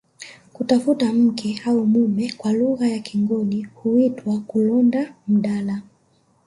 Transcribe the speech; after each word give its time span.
Kutafuta 0.53 1.13
mke 1.13 1.61
au 1.65 1.85
mume 1.87 2.33
kwa 2.37 2.53
lugha 2.53 2.87
ya 2.87 2.99
kingoni 2.99 3.63
huitwa 3.63 4.39
kulonda 4.39 5.13
mdala 5.27 5.81